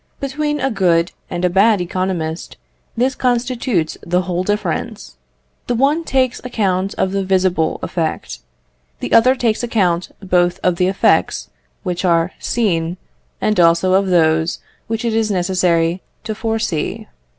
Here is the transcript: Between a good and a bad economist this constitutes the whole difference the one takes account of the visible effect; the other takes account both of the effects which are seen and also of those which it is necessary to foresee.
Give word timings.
Between 0.19 0.59
a 0.59 0.71
good 0.71 1.11
and 1.29 1.45
a 1.45 1.49
bad 1.51 1.79
economist 1.79 2.57
this 2.97 3.13
constitutes 3.13 3.99
the 4.01 4.23
whole 4.23 4.43
difference 4.43 5.15
the 5.67 5.75
one 5.75 6.03
takes 6.03 6.39
account 6.43 6.95
of 6.95 7.11
the 7.11 7.23
visible 7.23 7.79
effect; 7.83 8.39
the 8.99 9.13
other 9.13 9.35
takes 9.35 9.61
account 9.61 10.09
both 10.19 10.59
of 10.63 10.77
the 10.77 10.87
effects 10.87 11.51
which 11.83 12.03
are 12.03 12.31
seen 12.39 12.97
and 13.39 13.59
also 13.59 13.93
of 13.93 14.07
those 14.07 14.57
which 14.87 15.05
it 15.05 15.13
is 15.13 15.29
necessary 15.29 16.01
to 16.23 16.33
foresee. 16.33 17.05